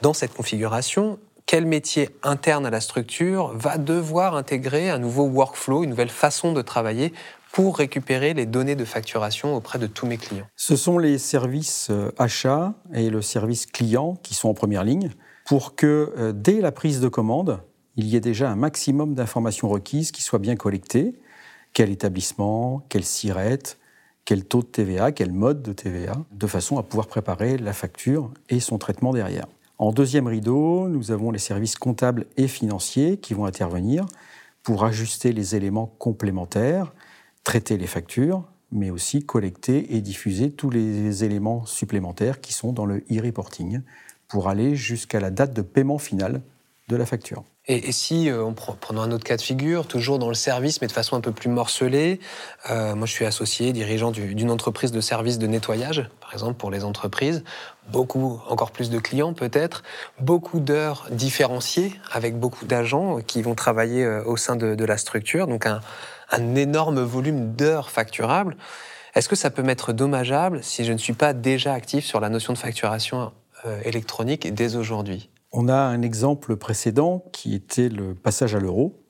Dans 0.00 0.14
cette 0.14 0.32
configuration, 0.32 1.18
quel 1.44 1.66
métier 1.66 2.08
interne 2.22 2.64
à 2.64 2.70
la 2.70 2.80
structure 2.80 3.52
va 3.54 3.76
devoir 3.76 4.36
intégrer 4.36 4.88
un 4.88 4.98
nouveau 4.98 5.24
workflow, 5.24 5.84
une 5.84 5.90
nouvelle 5.90 6.08
façon 6.08 6.54
de 6.54 6.62
travailler 6.62 7.12
pour 7.54 7.78
récupérer 7.78 8.34
les 8.34 8.46
données 8.46 8.74
de 8.74 8.84
facturation 8.84 9.54
auprès 9.54 9.78
de 9.78 9.86
tous 9.86 10.06
mes 10.06 10.18
clients 10.18 10.46
Ce 10.56 10.74
sont 10.74 10.98
les 10.98 11.18
services 11.18 11.86
euh, 11.90 12.10
achats 12.18 12.74
et 12.92 13.10
le 13.10 13.22
service 13.22 13.66
client 13.66 14.16
qui 14.24 14.34
sont 14.34 14.48
en 14.48 14.54
première 14.54 14.82
ligne 14.82 15.10
pour 15.46 15.76
que 15.76 16.12
euh, 16.18 16.32
dès 16.34 16.60
la 16.60 16.72
prise 16.72 17.00
de 17.00 17.06
commande, 17.06 17.60
il 17.94 18.06
y 18.06 18.16
ait 18.16 18.20
déjà 18.20 18.50
un 18.50 18.56
maximum 18.56 19.14
d'informations 19.14 19.68
requises 19.68 20.10
qui 20.10 20.20
soient 20.20 20.40
bien 20.40 20.56
collectées. 20.56 21.14
Quel 21.74 21.90
établissement, 21.90 22.84
quelle 22.88 23.04
sirette, 23.04 23.78
quel 24.24 24.44
taux 24.44 24.62
de 24.62 24.66
TVA, 24.66 25.12
quel 25.12 25.30
mode 25.30 25.62
de 25.62 25.72
TVA, 25.72 26.16
de 26.32 26.46
façon 26.48 26.76
à 26.78 26.82
pouvoir 26.82 27.06
préparer 27.06 27.56
la 27.56 27.72
facture 27.72 28.32
et 28.48 28.58
son 28.58 28.78
traitement 28.78 29.12
derrière. 29.12 29.46
En 29.78 29.92
deuxième 29.92 30.26
rideau, 30.26 30.88
nous 30.88 31.12
avons 31.12 31.30
les 31.30 31.38
services 31.38 31.76
comptables 31.76 32.26
et 32.36 32.48
financiers 32.48 33.18
qui 33.18 33.32
vont 33.32 33.44
intervenir 33.44 34.06
pour 34.64 34.84
ajuster 34.84 35.32
les 35.32 35.54
éléments 35.54 35.94
complémentaires 35.98 36.92
traiter 37.44 37.76
les 37.76 37.86
factures, 37.86 38.44
mais 38.72 38.90
aussi 38.90 39.24
collecter 39.24 39.94
et 39.94 40.00
diffuser 40.00 40.50
tous 40.50 40.70
les 40.70 41.24
éléments 41.24 41.64
supplémentaires 41.66 42.40
qui 42.40 42.52
sont 42.52 42.72
dans 42.72 42.86
le 42.86 43.04
e-reporting 43.10 43.82
pour 44.28 44.48
aller 44.48 44.74
jusqu'à 44.74 45.20
la 45.20 45.30
date 45.30 45.54
de 45.54 45.62
paiement 45.62 45.98
final 45.98 46.40
de 46.88 46.96
la 46.96 47.06
facture. 47.06 47.44
Et, 47.66 47.92
si, 47.92 48.28
euh, 48.28 48.44
en 48.44 48.52
prenant 48.52 49.00
un 49.00 49.10
autre 49.10 49.24
cas 49.24 49.38
de 49.38 49.42
figure, 49.42 49.86
toujours 49.86 50.18
dans 50.18 50.28
le 50.28 50.34
service, 50.34 50.82
mais 50.82 50.86
de 50.86 50.92
façon 50.92 51.16
un 51.16 51.22
peu 51.22 51.32
plus 51.32 51.48
morcelée, 51.48 52.20
euh, 52.68 52.94
moi 52.94 53.06
je 53.06 53.12
suis 53.12 53.24
associé, 53.24 53.72
dirigeant 53.72 54.10
d'une 54.10 54.50
entreprise 54.50 54.92
de 54.92 55.00
services 55.00 55.38
de 55.38 55.46
nettoyage, 55.46 56.10
par 56.20 56.34
exemple 56.34 56.54
pour 56.54 56.70
les 56.70 56.84
entreprises, 56.84 57.42
beaucoup, 57.90 58.38
encore 58.50 58.70
plus 58.70 58.90
de 58.90 58.98
clients 58.98 59.32
peut-être, 59.32 59.82
beaucoup 60.20 60.60
d'heures 60.60 61.06
différenciées 61.10 61.98
avec 62.12 62.38
beaucoup 62.38 62.66
d'agents 62.66 63.20
qui 63.26 63.40
vont 63.40 63.54
travailler 63.54 64.04
euh, 64.04 64.22
au 64.24 64.36
sein 64.36 64.56
de, 64.56 64.74
de 64.74 64.84
la 64.84 64.98
structure, 64.98 65.46
donc 65.46 65.64
un, 65.64 65.80
un 66.30 66.54
énorme 66.54 67.00
volume 67.00 67.52
d'heures 67.54 67.90
facturables. 67.90 68.56
Est-ce 69.14 69.28
que 69.28 69.36
ça 69.36 69.50
peut 69.50 69.62
m'être 69.62 69.92
dommageable 69.92 70.62
si 70.62 70.84
je 70.84 70.92
ne 70.92 70.98
suis 70.98 71.12
pas 71.12 71.32
déjà 71.32 71.72
actif 71.72 72.04
sur 72.04 72.20
la 72.20 72.28
notion 72.28 72.52
de 72.52 72.58
facturation 72.58 73.32
euh, 73.64 73.80
électronique 73.84 74.52
dès 74.52 74.76
aujourd'hui? 74.76 75.30
On 75.52 75.68
a 75.68 75.76
un 75.76 76.02
exemple 76.02 76.56
précédent 76.56 77.24
qui 77.32 77.54
était 77.54 77.88
le 77.88 78.14
passage 78.14 78.56
à 78.56 78.58
l'euro 78.58 79.00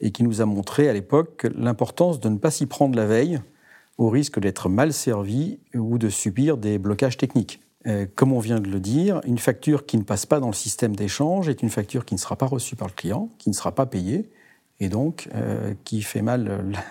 et 0.00 0.12
qui 0.12 0.22
nous 0.22 0.42
a 0.42 0.44
montré 0.44 0.88
à 0.88 0.92
l'époque 0.92 1.46
l'importance 1.56 2.20
de 2.20 2.28
ne 2.28 2.36
pas 2.36 2.50
s'y 2.50 2.66
prendre 2.66 2.94
la 2.96 3.06
veille 3.06 3.40
au 3.96 4.10
risque 4.10 4.38
d'être 4.38 4.68
mal 4.68 4.92
servi 4.92 5.58
ou 5.74 5.98
de 5.98 6.08
subir 6.08 6.56
des 6.56 6.78
blocages 6.78 7.16
techniques. 7.16 7.60
Euh, 7.86 8.06
comme 8.14 8.32
on 8.32 8.38
vient 8.38 8.60
de 8.60 8.68
le 8.68 8.80
dire, 8.80 9.20
une 9.24 9.38
facture 9.38 9.86
qui 9.86 9.96
ne 9.96 10.02
passe 10.02 10.26
pas 10.26 10.40
dans 10.40 10.48
le 10.48 10.52
système 10.52 10.94
d'échange 10.94 11.48
est 11.48 11.62
une 11.62 11.70
facture 11.70 12.04
qui 12.04 12.14
ne 12.14 12.18
sera 12.18 12.36
pas 12.36 12.46
reçue 12.46 12.76
par 12.76 12.88
le 12.88 12.92
client, 12.92 13.30
qui 13.38 13.48
ne 13.48 13.54
sera 13.54 13.74
pas 13.74 13.86
payée, 13.86 14.28
et 14.80 14.88
donc 14.88 15.28
euh, 15.34 15.74
qui 15.84 16.02
fait 16.02 16.22
mal 16.22 16.48
euh, 16.48 16.62
là 16.62 16.84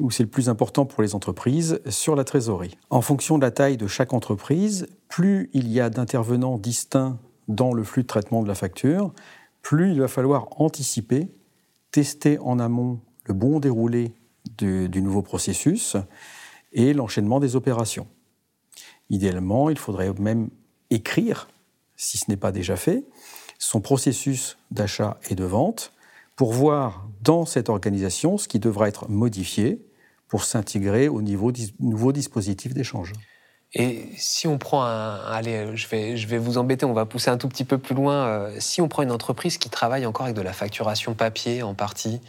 où, 0.00 0.10
c'est 0.10 0.24
le 0.24 0.28
plus 0.28 0.48
important 0.48 0.86
pour 0.86 1.02
les 1.02 1.14
entreprises, 1.14 1.80
sur 1.88 2.16
la 2.16 2.24
trésorerie. 2.24 2.76
En 2.90 3.00
fonction 3.00 3.38
de 3.38 3.42
la 3.42 3.50
taille 3.50 3.76
de 3.76 3.86
chaque 3.86 4.12
entreprise, 4.12 4.88
plus 5.08 5.50
il 5.52 5.68
y 5.68 5.80
a 5.80 5.88
d'intervenants 5.88 6.58
distincts 6.58 7.18
dans 7.46 7.72
le 7.72 7.84
flux 7.84 8.02
de 8.02 8.08
traitement 8.08 8.42
de 8.42 8.48
la 8.48 8.56
facture, 8.56 9.12
plus 9.62 9.92
il 9.92 10.00
va 10.00 10.08
falloir 10.08 10.48
anticiper, 10.60 11.28
tester 11.92 12.38
en 12.40 12.58
amont 12.58 13.00
le 13.26 13.34
bon 13.34 13.60
déroulé 13.60 14.12
du 14.58 15.00
nouveau 15.00 15.22
processus 15.22 15.96
et 16.72 16.92
l'enchaînement 16.92 17.40
des 17.40 17.56
opérations. 17.56 18.06
Idéalement, 19.10 19.70
il 19.70 19.78
faudrait 19.78 20.12
même 20.18 20.50
écrire, 20.90 21.48
si 21.96 22.18
ce 22.18 22.24
n'est 22.28 22.36
pas 22.36 22.52
déjà 22.52 22.76
fait, 22.76 23.04
son 23.58 23.80
processus 23.80 24.58
d'achat 24.70 25.18
et 25.30 25.34
de 25.34 25.44
vente 25.44 25.93
pour 26.36 26.52
voir 26.52 27.08
dans 27.20 27.46
cette 27.46 27.68
organisation 27.68 28.38
ce 28.38 28.48
qui 28.48 28.58
devra 28.58 28.88
être 28.88 29.08
modifié 29.08 29.84
pour 30.28 30.44
s'intégrer 30.44 31.08
au 31.08 31.22
niveau 31.22 31.52
nouveau 31.78 32.12
dispositif 32.12 32.74
d'échange. 32.74 33.12
Et 33.74 34.08
si 34.16 34.46
on 34.46 34.56
prend 34.56 34.84
un. 34.84 35.16
Allez, 35.26 35.76
je 35.76 35.88
vais, 35.88 36.16
je 36.16 36.28
vais 36.28 36.38
vous 36.38 36.58
embêter, 36.58 36.86
on 36.86 36.92
va 36.92 37.06
pousser 37.06 37.30
un 37.30 37.38
tout 37.38 37.48
petit 37.48 37.64
peu 37.64 37.78
plus 37.78 37.94
loin. 37.94 38.26
Euh, 38.26 38.56
si 38.60 38.80
on 38.80 38.88
prend 38.88 39.02
une 39.02 39.10
entreprise 39.10 39.58
qui 39.58 39.68
travaille 39.68 40.06
encore 40.06 40.26
avec 40.26 40.36
de 40.36 40.42
la 40.42 40.52
facturation 40.52 41.14
papier 41.14 41.62
en 41.64 41.74
partie, 41.74 42.20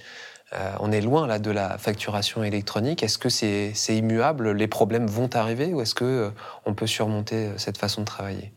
euh, 0.54 0.72
on 0.80 0.92
est 0.92 1.02
loin 1.02 1.28
là 1.28 1.38
de 1.38 1.52
la 1.52 1.78
facturation 1.78 2.44
électronique. 2.44 3.04
Est-ce 3.04 3.20
que 3.20 3.30
c'est 3.30 3.74
immuable 3.90 4.52
Les 4.52 4.68
problèmes 4.68 5.06
vont 5.06 5.30
arriver 5.36 5.74
ou 5.74 5.82
est-ce 5.82 5.94
qu'on 5.94 6.06
euh, 6.06 6.30
on 6.66 6.74
peut 6.74 6.88
surmonter 6.88 7.52
cette 7.58 7.78
façon 7.78 8.02
de 8.02 8.06
travailler? 8.06 8.52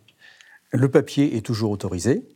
Le 0.70 0.90
papier 0.90 1.36
est 1.36 1.44
toujours 1.44 1.70
autorisé 1.70 2.26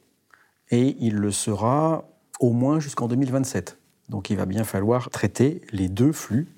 et 0.71 0.97
il 1.00 1.14
le 1.14 1.31
sera 1.31 2.04
au 2.42 2.50
moins 2.52 2.80
jusqu'en 2.80 3.08
2027. 3.08 3.78
Donc 4.08 4.28
il 4.28 4.37
va 4.37 4.44
bien 4.44 4.64
falloir 4.64 5.08
traiter 5.08 5.62
les 5.70 5.88
deux 5.88 6.12
flux, 6.12 6.49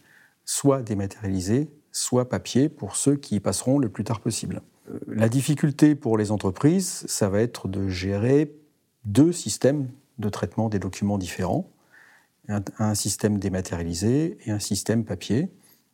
soit 0.44 0.82
dématérialisés, 0.82 1.70
soit 1.92 2.28
papier, 2.28 2.68
pour 2.68 2.96
ceux 2.96 3.16
qui 3.16 3.36
y 3.36 3.40
passeront 3.40 3.78
le 3.78 3.88
plus 3.88 4.02
tard 4.02 4.20
possible. 4.20 4.62
Euh, 4.90 4.98
la 5.06 5.28
difficulté 5.28 5.94
pour 5.94 6.18
les 6.18 6.32
entreprises, 6.32 7.04
ça 7.06 7.28
va 7.28 7.40
être 7.40 7.68
de 7.68 7.88
gérer 7.88 8.52
deux 9.04 9.30
systèmes 9.30 9.88
de 10.18 10.28
traitement 10.30 10.68
des 10.68 10.78
documents 10.78 11.18
différents, 11.18 11.70
un, 12.48 12.94
système 12.94 13.38
dématérialisé 13.38 14.38
et 14.44 14.50
un 14.50 14.58
système 14.58 15.04
papier. 15.04 15.48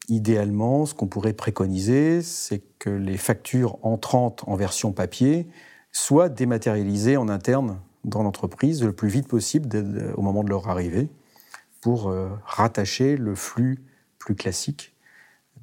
Idéalement, 0.09 0.87
ce 0.87 0.95
qu'on 0.95 1.07
pourrait 1.07 1.33
préconiser, 1.33 2.23
c'est 2.23 2.63
que 2.79 2.91
les 2.91 3.17
factures 3.17 3.79
entrantes 3.83 4.43
en 4.47 4.57
version 4.57 4.93
papier 4.93 5.49
soient 5.93 6.29
dématérialisées 6.29 7.17
en 7.17 7.29
interne 7.29 7.79
dans 8.05 8.23
l'entreprise 8.23 8.83
le 8.83 8.93
plus 8.93 9.09
vite 9.09 9.29
possible 9.29 9.69
au 10.17 10.23
moment 10.23 10.43
de 10.45 10.49
leur 10.49 10.69
arrivée 10.69 11.09
pour 11.81 12.09
euh, 12.09 12.29
rattacher 12.45 13.17
le 13.17 13.35
flux 13.35 13.79
plus 14.19 14.35
classique 14.35 14.95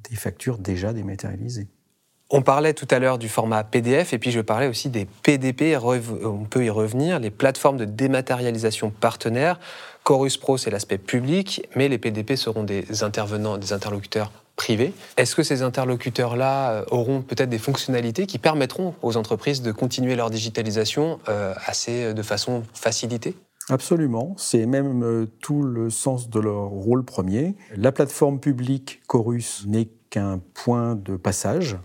des 0.08 0.16
factures 0.16 0.58
déjà 0.58 0.92
dématérialisées. 0.92 1.68
On 2.30 2.42
parlait 2.42 2.74
tout 2.74 2.86
à 2.90 2.98
l'heure 2.98 3.18
du 3.18 3.28
format 3.28 3.64
PDF 3.64 4.12
et 4.12 4.18
puis 4.18 4.30
je 4.30 4.40
parlais 4.40 4.66
aussi 4.66 4.90
des 4.90 5.06
PDP, 5.06 5.78
on 5.82 6.44
peut 6.44 6.64
y 6.64 6.70
revenir, 6.70 7.18
les 7.20 7.30
plateformes 7.30 7.78
de 7.78 7.86
dématérialisation 7.86 8.90
partenaires. 8.90 9.58
Chorus 10.02 10.36
Pro, 10.36 10.58
c'est 10.58 10.70
l'aspect 10.70 10.98
public, 10.98 11.66
mais 11.74 11.88
les 11.88 11.96
PDP 11.96 12.36
seront 12.36 12.64
des 12.64 13.02
intervenants, 13.02 13.56
des 13.56 13.72
interlocuteurs 13.72 14.30
Est-ce 15.16 15.34
que 15.34 15.42
ces 15.42 15.62
interlocuteurs-là 15.62 16.72
euh, 16.72 16.84
auront 16.90 17.22
peut-être 17.22 17.48
des 17.48 17.58
fonctionnalités 17.58 18.26
qui 18.26 18.38
permettront 18.38 18.94
aux 19.02 19.16
entreprises 19.16 19.62
de 19.62 19.72
continuer 19.72 20.14
leur 20.14 20.30
digitalisation 20.30 21.20
euh, 21.28 21.54
assez 21.64 22.04
euh, 22.04 22.12
de 22.12 22.22
façon 22.22 22.64
facilitée? 22.74 23.34
Absolument, 23.70 24.34
c'est 24.38 24.64
même 24.64 25.26
tout 25.42 25.62
le 25.62 25.90
sens 25.90 26.30
de 26.30 26.40
leur 26.40 26.68
rôle 26.68 27.04
premier. 27.04 27.54
La 27.76 27.92
plateforme 27.92 28.40
publique 28.40 29.02
Chorus 29.06 29.66
n'est 29.66 29.90
qu'un 30.08 30.40
point 30.54 30.94
de 30.94 31.16
passage. 31.16 31.76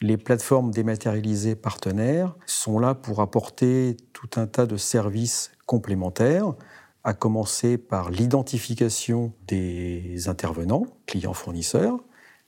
Les 0.00 0.16
plateformes 0.16 0.70
dématérialisées 0.70 1.56
partenaires 1.56 2.34
sont 2.46 2.78
là 2.78 2.94
pour 2.94 3.20
apporter 3.20 3.98
tout 4.14 4.30
un 4.36 4.46
tas 4.46 4.64
de 4.64 4.78
services 4.78 5.52
complémentaires, 5.66 6.54
à 7.04 7.14
commencer 7.14 7.78
par 7.78 8.10
l'identification 8.10 9.32
des 9.46 10.28
intervenants, 10.28 10.86
clients-fournisseurs, 11.06 11.98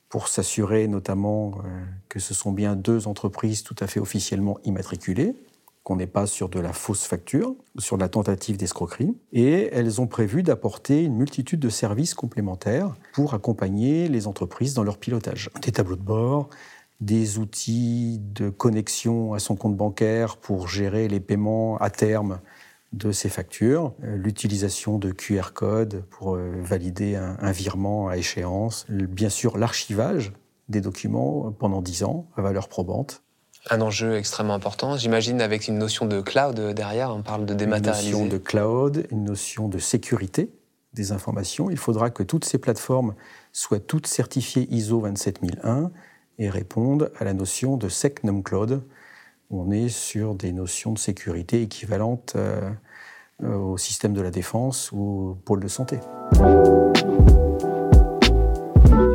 pour 0.09 0.27
s'assurer 0.27 0.87
notamment 0.87 1.53
euh, 1.65 1.83
que 2.07 2.19
ce 2.19 2.35
sont 2.35 2.51
bien 2.51 2.75
deux 2.75 3.07
entreprises 3.07 3.63
tout 3.63 3.75
à 3.79 3.87
fait 3.87 3.99
officiellement 3.99 4.59
immatriculées, 4.63 5.33
qu'on 5.81 5.95
n'est 5.95 6.07
pas 6.07 6.27
sur 6.27 6.49
de 6.49 6.59
la 6.59 6.71
fausse 6.71 7.03
facture 7.03 7.55
sur 7.79 7.97
de 7.97 8.03
la 8.03 8.09
tentative 8.09 8.55
d'escroquerie. 8.55 9.17
Et 9.33 9.69
elles 9.73 9.99
ont 9.99 10.07
prévu 10.07 10.43
d'apporter 10.43 11.03
une 11.03 11.15
multitude 11.15 11.59
de 11.59 11.69
services 11.69 12.13
complémentaires 12.13 12.95
pour 13.13 13.33
accompagner 13.33 14.07
les 14.07 14.27
entreprises 14.27 14.75
dans 14.75 14.83
leur 14.83 14.97
pilotage. 14.97 15.49
Des 15.61 15.71
tableaux 15.71 15.97
de 15.97 16.03
bord, 16.03 16.49
des 17.01 17.37
outils 17.37 18.19
de 18.21 18.49
connexion 18.49 19.33
à 19.33 19.39
son 19.39 19.55
compte 19.55 19.75
bancaire 19.75 20.37
pour 20.37 20.67
gérer 20.67 21.07
les 21.07 21.19
paiements 21.19 21.77
à 21.79 21.89
terme 21.89 22.39
de 22.93 23.11
ces 23.11 23.29
factures, 23.29 23.93
euh, 24.03 24.15
l'utilisation 24.15 24.97
de 24.97 25.11
QR 25.11 25.51
codes 25.53 26.03
pour 26.09 26.35
euh, 26.35 26.53
valider 26.61 27.15
un, 27.15 27.51
virement 27.51 28.07
à 28.07 28.17
échéance, 28.17 28.85
bien 28.89 29.29
sûr 29.29 29.57
l'archivage 29.57 30.31
des 30.69 30.79
documents 30.79 31.51
pendant 31.51 31.81
10 31.81 32.03
ans 32.03 32.27
à 32.37 32.41
valeur 32.41 32.69
probante. 32.69 33.23
Un 33.69 33.81
enjeu 33.81 34.15
extrêmement 34.15 34.53
important, 34.53 34.97
j'imagine, 34.97 35.41
avec 35.41 35.67
une 35.67 35.77
notion 35.77 36.05
de 36.05 36.21
cloud 36.21 36.59
derrière, 36.73 37.15
on 37.15 37.21
parle 37.21 37.45
de 37.45 37.53
dématérialiser. 37.53 38.11
Une 38.11 38.23
notion 38.23 38.27
de 38.27 38.37
cloud, 38.37 39.07
une 39.11 39.23
notion 39.23 39.67
de 39.69 39.79
sécurité 39.79 40.53
des 40.93 41.11
informations. 41.11 41.69
Il 41.69 41.77
faudra 41.77 42.09
que 42.09 42.23
toutes 42.23 42.45
ces 42.45 42.57
plateformes 42.57 43.15
soient 43.51 43.79
toutes 43.79 44.07
certifiées 44.07 44.67
ISO 44.69 44.99
27001 44.99 45.91
et 46.39 46.49
répondent 46.49 47.11
à 47.19 47.23
la 47.23 47.33
notion 47.33 47.77
de 47.77 47.89
SecNumCloud, 47.89 48.83
on 49.49 49.71
est 49.71 49.89
sur 49.89 50.35
des 50.35 50.51
notions 50.51 50.91
de 50.91 50.97
sécurité 50.97 51.61
équivalentes 51.61 52.33
euh, 52.35 52.71
au 53.45 53.77
système 53.77 54.13
de 54.13 54.21
la 54.21 54.31
défense 54.31 54.91
ou 54.91 55.31
au 55.31 55.37
pôle 55.45 55.61
de 55.61 55.67
santé. 55.67 55.99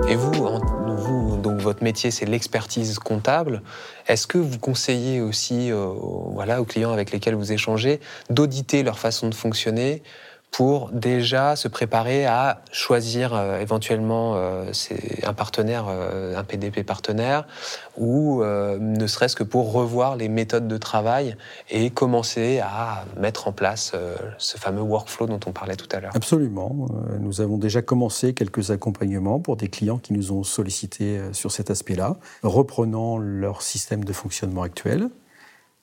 Et 0.08 0.16
vous, 0.16 0.32
vous 0.32 1.36
donc 1.36 1.60
votre 1.60 1.82
métier, 1.82 2.10
c'est 2.10 2.26
l'expertise 2.26 2.98
comptable. 2.98 3.62
Est-ce 4.06 4.26
que 4.26 4.38
vous 4.38 4.58
conseillez 4.58 5.20
aussi 5.20 5.70
euh, 5.70 5.86
voilà, 6.32 6.60
aux 6.60 6.64
clients 6.64 6.92
avec 6.92 7.10
lesquels 7.10 7.34
vous 7.34 7.52
échangez 7.52 8.00
d'auditer 8.30 8.82
leur 8.82 8.98
façon 8.98 9.28
de 9.28 9.34
fonctionner 9.34 10.02
pour 10.50 10.90
déjà 10.90 11.56
se 11.56 11.68
préparer 11.68 12.26
à 12.26 12.62
choisir 12.72 13.32
euh, 13.32 13.60
éventuellement 13.60 14.34
euh, 14.36 14.72
un 15.22 15.32
partenaire, 15.32 15.86
euh, 15.88 16.36
un 16.36 16.44
PDP 16.44 16.82
partenaire, 16.84 17.46
ou 17.96 18.42
ne 18.42 19.06
serait-ce 19.06 19.34
que 19.34 19.42
pour 19.42 19.72
revoir 19.72 20.16
les 20.16 20.28
méthodes 20.28 20.68
de 20.68 20.76
travail 20.76 21.36
et 21.68 21.90
commencer 21.90 22.60
à 22.60 23.04
mettre 23.18 23.48
en 23.48 23.52
place 23.52 23.92
ce 24.38 24.56
fameux 24.56 24.82
workflow 24.82 25.26
dont 25.26 25.40
on 25.46 25.52
parlait 25.52 25.74
tout 25.74 25.88
à 25.90 25.98
l'heure. 25.98 26.12
Absolument. 26.14 26.86
Nous 27.18 27.40
avons 27.40 27.58
déjà 27.58 27.82
commencé 27.82 28.34
quelques 28.34 28.70
accompagnements 28.70 29.40
pour 29.40 29.56
des 29.56 29.68
clients 29.68 29.98
qui 29.98 30.12
nous 30.12 30.30
ont 30.30 30.44
sollicité 30.44 31.20
sur 31.32 31.50
cet 31.50 31.70
aspect-là, 31.70 32.16
reprenant 32.44 33.18
leur 33.18 33.62
système 33.62 34.04
de 34.04 34.12
fonctionnement 34.12 34.62
actuel 34.62 35.08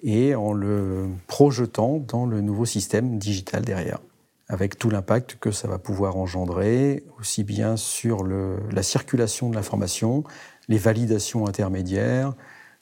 et 0.02 0.36
en 0.36 0.54
le 0.54 1.10
projetant 1.28 2.00
dans 2.00 2.26
le 2.26 2.40
nouveau 2.40 2.66
système 2.66 3.18
digital 3.18 3.64
derrière 3.66 4.00
avec 4.48 4.78
tout 4.78 4.90
l'impact 4.90 5.38
que 5.40 5.52
ça 5.52 5.68
va 5.68 5.80
pouvoir 5.80 6.18
engendrer, 6.18 7.04
aussi 7.20 7.44
bien 7.44 7.78
sur 7.78 8.24
la 8.26 8.84
circulation 8.84 9.50
de 9.50 9.56
l'information, 9.56 10.24
les 10.68 10.78
validations 10.78 11.48
intermédiaires, 11.48 12.34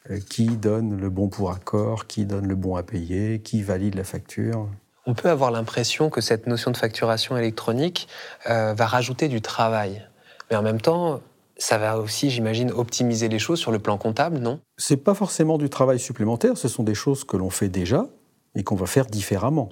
euh, 0.10 0.20
qui 0.29 0.48
donne 0.48 1.00
le 1.00 1.10
bon 1.10 1.29
pour 1.29 1.51
accord, 1.51 2.08
qui 2.08 2.25
donne 2.25 2.48
le 2.48 2.55
bon 2.55 2.75
à 2.75 2.84
payer, 2.84 3.39
qui 3.39 3.62
valide 3.62 3.96
la 3.96 4.03
facture. 4.03 4.67
On 5.05 5.13
peut 5.13 5.29
avoir 5.29 5.51
l'impression 5.51 6.10
que 6.10 6.22
cette 6.22 6.48
notion 6.48 6.72
de 6.72 6.77
facturation 6.77 7.38
électronique 7.38 8.08
euh, 8.50 8.74
va 8.74 8.86
rajouter 8.86 9.29
du 9.29 9.41
travail. 9.41 10.05
Mais 10.50 10.58
en 10.58 10.62
même 10.62 10.82
temps, 10.82 11.22
ça 11.58 11.77
va 11.77 11.98
aussi, 11.98 12.29
j'imagine, 12.29 12.72
optimiser 12.72 13.29
les 13.29 13.39
choses 13.39 13.60
sur 13.60 13.72
le 13.72 13.79
plan 13.79 13.98
comptable, 13.98 14.39
non? 14.39 14.60
C'est 14.77 14.98
pas 14.98 15.13
forcément 15.13 15.58
du 15.58 15.70
travail 15.70 16.00
supplémentaire, 16.00 16.58
ce 16.58 16.67
sont 16.67 16.84
des 16.84 16.96
choses 16.96 17.24
que 17.24 17.38
l'on 17.38 17.50
fait 17.50 17.70
déjà 17.70 18.08
et 18.55 18.63
qu'on 18.63 18.75
va 18.75 18.86
faire 18.86 19.05
différemment 19.05 19.70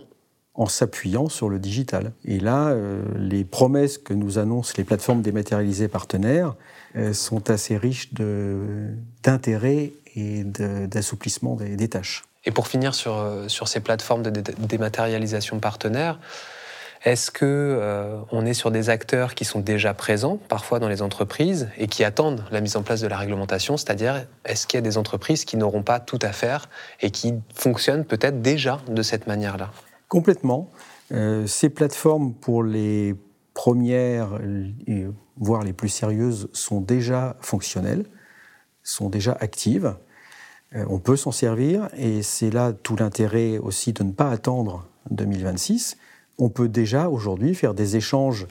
en 0.53 0.67
s'appuyant 0.67 1.29
sur 1.29 1.50
le 1.50 1.60
digital. 1.60 2.12
Et 2.25 2.39
là, 2.39 2.70
euh, 2.70 3.03
les 3.17 3.43
promesses 3.43 3.98
que 3.98 4.13
nous 4.13 4.38
annoncent 4.38 4.74
les 4.77 4.84
plateformes 4.84 5.22
dématérialisées 5.22 5.88
partenaires 5.88 6.55
euh, 6.96 7.13
sont 7.13 7.50
assez 7.50 7.77
riches 7.77 8.10
d'intérêt 9.24 9.93
et 10.15 10.43
d'assouplissement 10.43 11.55
des, 11.55 11.88
tâches. 11.88 12.24
Et 12.43 12.51
pour 12.51 12.67
finir 12.67 12.93
sur, 12.93 13.17
euh, 13.17 13.48
ces 13.48 13.79
plateformes 13.79 14.24
de 14.24 14.29
dématérialisation 14.29 15.60
partenaires, 15.60 16.20
est-ce 17.03 17.31
que 17.31 18.22
on 18.31 18.46
est 18.46 18.53
sur 18.53 18.70
des 18.70 18.91
acteurs 18.91 19.34
qui 19.34 19.43
sont 19.43 19.60
déjà 19.60 19.96
présents, 19.96 20.38
parfois 20.50 20.77
dans 20.77 20.88
les 20.88 21.01
entreprises, 21.01 21.67
et 21.77 21.88
qui 21.88 22.03
attendent 22.03 22.46
la 22.51 22.62
mise 22.62 22.75
en 22.75 22.84
place 22.84 23.01
de 23.01 23.08
la 23.08 23.17
réglementation 23.17 23.75
C'est-à-dire, 23.75 24.27
est-ce 24.46 24.67
qu'il 24.67 24.77
y 24.77 24.79
a 24.79 24.84
des 24.84 25.00
entreprises 25.00 25.43
qui 25.43 25.58
n'auront 25.58 25.81
pas 25.81 26.00
tout 26.00 26.20
à 26.22 26.31
faire 26.31 26.70
et 27.00 27.10
qui 27.10 27.34
fonctionnent 27.55 28.05
peut-être 28.05 28.43
déjà 28.43 28.81
de 28.88 29.01
cette 29.01 29.25
manière-là? 29.25 29.72
Complètement. 30.12 30.70
Euh, 31.13 31.48
ces 31.48 31.70
plateformes, 31.70 32.34
pour 32.34 32.63
les 32.63 33.15
premières, 33.53 34.38
voire 35.38 35.63
les 35.63 35.72
plus 35.72 35.88
sérieuses, 35.88 36.50
sont 36.51 36.82
déjà 36.82 37.38
fonctionnelles, 37.39 38.03
sont 38.84 39.08
déjà 39.08 39.38
actives. 39.39 39.96
Euh, 40.75 40.84
on 40.89 41.00
peut 41.00 41.15
s'en 41.15 41.32
servir 41.32 41.88
et 41.96 42.24
c'est 42.24 42.50
là 42.50 42.74
tout 42.74 42.98
l'intérêt 42.98 43.58
aussi 43.58 43.94
de 43.94 44.03
ne 44.03 44.12
pas 44.12 44.30
attendre 44.32 44.86
2026. 45.12 45.96
On 46.38 46.50
peut 46.50 46.68
déjà 46.68 47.08
aujourd'hui 47.08 47.56
faire 47.56 47.74
des 47.74 47.96
échanges 47.96 48.48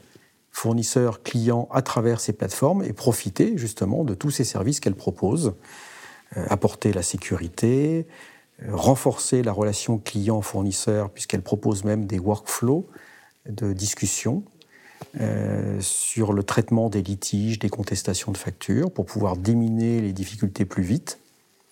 fournisseurs-clients 0.49 1.69
à 1.71 1.83
travers 1.83 2.21
ces 2.21 2.33
plateformes 2.33 2.83
et 2.83 2.91
profiter 2.91 3.55
justement 3.55 4.03
de 4.03 4.15
tous 4.15 4.31
ces 4.31 4.45
services 4.45 4.79
qu'elles 4.79 4.95
proposent 4.95 5.53
apporter 6.33 6.93
la 6.93 7.03
sécurité, 7.03 8.07
renforcer 8.69 9.43
la 9.43 9.51
relation 9.51 9.97
client-fournisseur, 9.97 11.09
puisqu'elle 11.09 11.41
propose 11.41 11.83
même 11.83 12.05
des 12.05 12.19
workflows 12.19 12.87
de 13.47 13.73
discussion 13.73 14.43
sur 15.79 16.31
le 16.31 16.43
traitement 16.43 16.89
des 16.89 17.01
litiges, 17.01 17.57
des 17.57 17.69
contestations 17.69 18.31
de 18.31 18.37
factures, 18.37 18.91
pour 18.91 19.05
pouvoir 19.05 19.35
déminer 19.35 19.99
les 19.99 20.13
difficultés 20.13 20.63
plus 20.63 20.83
vite, 20.83 21.19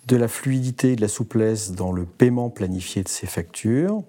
de 0.08 0.16
la 0.16 0.28
fluidité 0.28 0.94
et 0.94 0.96
de 0.96 1.02
la 1.02 1.08
souplesse 1.08 1.72
dans 1.72 1.92
le 1.92 2.06
paiement 2.06 2.50
planifié 2.50 3.04
de 3.04 3.08
ces 3.08 3.28
factures, 3.28 4.04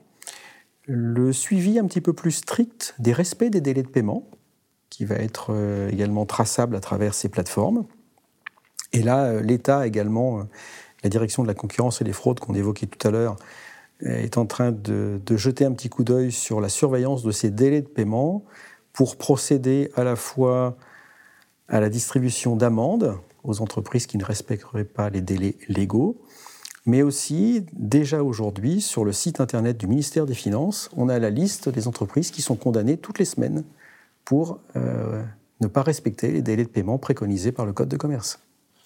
le 0.87 1.33
suivi 1.33 1.79
un 1.79 1.87
petit 1.87 2.01
peu 2.01 2.13
plus 2.13 2.33
strict 2.33 2.95
des 2.99 3.13
respects 3.13 3.45
des 3.51 3.61
délais 3.61 3.83
de 3.83 3.89
paiement, 3.89 4.27
qui 4.89 5.05
va 5.05 5.15
être 5.17 5.49
euh, 5.51 5.89
également 5.91 6.27
traçable 6.27 6.75
à 6.75 6.81
travers 6.81 7.15
ces 7.15 7.29
plateformes. 7.29 7.85
Et 8.93 9.03
là, 9.03 9.25
euh, 9.25 9.41
l'État 9.41 9.87
également, 9.87 10.41
euh, 10.41 10.43
la 11.02 11.11
direction 11.11 11.42
de 11.42 11.49
la 11.49 11.54
concurrence 11.54 12.00
et 12.00 12.04
des 12.04 12.12
fraudes 12.12 12.40
qu'on 12.40 12.54
évoquait 12.54 12.87
tout 12.87 13.07
à 13.07 13.11
l'heure, 13.11 13.37
est 14.02 14.38
en 14.38 14.47
train 14.47 14.73
de, 14.73 15.21
jeter 15.37 15.64
un 15.64 15.73
petit 15.73 15.88
coup 15.88 16.04
d'œil 16.04 16.33
sur 16.33 16.61
la 16.61 16.69
surveillance 16.69 17.23
de 17.23 17.33
ces 17.33 17.50
délais 17.50 17.83
de 17.83 17.88
paiement 17.88 18.45
pour 18.92 19.16
procéder 19.16 19.90
à 19.95 20.04
la 20.04 20.16
fois 20.16 20.76
à 21.69 21.80
la 21.80 21.88
distribution 21.88 22.57
d'amendes 22.57 23.16
aux 23.45 23.61
entreprises 23.62 24.07
qui 24.07 24.19
ne 24.19 24.25
respecteraient 24.25 24.85
pas 24.85 25.09
les 25.09 25.21
délais 25.21 25.57
légaux, 25.69 26.21
mais 26.85 27.02
aussi 27.02 27.64
déjà 27.73 28.23
aujourd'hui 28.23 28.80
sur 28.80 29.04
le 29.04 29.12
site 29.12 29.40
internet 29.40 29.76
du 29.76 29.87
ministère 29.87 30.26
des 30.26 30.35
Finances, 30.35 30.90
on 30.97 31.09
a 31.09 31.19
la 31.19 31.30
liste 31.30 31.69
des 31.69 31.87
entreprises 31.87 32.30
qui 32.30 32.42
sont 32.42 32.57
condamnées 32.57 32.97
toutes 32.97 33.19
les 33.19 33.25
semaines 33.25 33.64
pour 34.25 34.59
euh, 34.76 35.23
ne 35.61 35.69
pas 35.69 35.83
respecter 35.83 36.33
les 36.33 36.42
délais 36.42 36.64
de 36.64 36.69
paiement 36.69 36.99
préconisés 36.99 37.52
par 37.52 37.66
le 37.66 37.73
Code 37.73 37.88
de 37.88 37.97
commerce. 37.97 38.40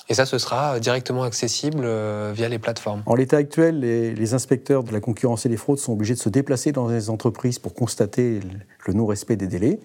Et 0.08 0.14
ça, 0.14 0.26
ce 0.26 0.38
sera 0.38 0.80
directement 0.80 1.23
accessible 1.23 1.84
euh, 1.84 2.32
via 2.34 2.49
les 2.49 2.58
plateformes 2.58 3.02
En 3.06 3.14
l'état 3.14 3.38
actuel, 3.38 3.80
les, 3.80 4.34
inspecteurs 4.34 4.84
de 4.84 4.92
la 4.92 5.00
concurrence 5.00 5.46
et 5.46 5.49
des 5.49 5.56
fraudes 5.56 5.78
sont 5.78 5.92
obligés 5.92 6.14
de 6.14 6.18
se 6.18 6.28
déplacer 6.28 6.73
dans 6.73 6.88
les 6.88 7.08
entreprises 7.08 7.58
pour 7.58 7.75
constater 7.75 8.40
le 8.87 8.92
non-respect 8.92 9.37
des 9.37 9.46
délais. 9.46 9.80